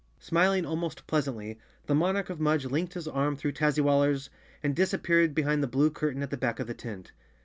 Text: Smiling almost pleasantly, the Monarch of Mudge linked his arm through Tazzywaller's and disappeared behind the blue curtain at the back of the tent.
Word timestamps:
Smiling 0.17 0.65
almost 0.65 1.05
pleasantly, 1.05 1.59
the 1.85 1.93
Monarch 1.93 2.31
of 2.31 2.39
Mudge 2.39 2.65
linked 2.65 2.95
his 2.95 3.07
arm 3.07 3.35
through 3.35 3.51
Tazzywaller's 3.51 4.31
and 4.63 4.75
disappeared 4.75 5.35
behind 5.35 5.61
the 5.61 5.67
blue 5.67 5.91
curtain 5.91 6.23
at 6.23 6.31
the 6.31 6.37
back 6.37 6.59
of 6.59 6.65
the 6.65 6.73
tent. 6.73 7.11